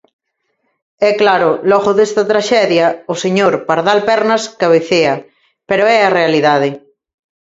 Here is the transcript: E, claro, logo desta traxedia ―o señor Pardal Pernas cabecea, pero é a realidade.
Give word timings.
E, 1.07 1.09
claro, 1.21 1.49
logo 1.71 1.91
desta 1.97 2.23
traxedia 2.31 2.87
―o 3.13 3.15
señor 3.23 3.53
Pardal 3.67 3.99
Pernas 4.09 4.43
cabecea, 4.61 5.15
pero 5.69 5.83
é 5.97 5.99
a 6.03 6.13
realidade. 6.19 6.69